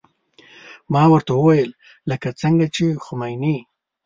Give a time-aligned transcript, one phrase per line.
[0.93, 1.71] ما ورته وويل
[2.09, 3.57] لکه څنګه چې خميني.